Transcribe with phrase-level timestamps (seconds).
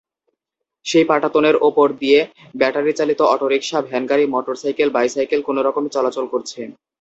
[0.85, 2.19] সেই পাটাতনের ওপর দিয়ে
[2.55, 6.59] ব্যাটারিচালিত অটোরিকশা, ভ্যানগাড়ি, মোটরসাইকেল, বাইসাইকেল কোনোরকমে চলাচল করছে।